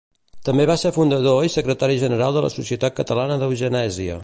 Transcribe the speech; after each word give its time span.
També 0.47 0.63
va 0.69 0.77
ser 0.83 0.91
fundador 0.95 1.37
i 1.49 1.51
secretari 1.57 1.99
general 2.05 2.39
de 2.39 2.45
la 2.47 2.51
Societat 2.57 2.99
Catalana 3.01 3.39
d'Eugenèsia. 3.45 4.19